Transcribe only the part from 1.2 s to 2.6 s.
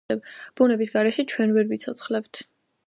ჩვენ ვერ ვიცოცხლებთ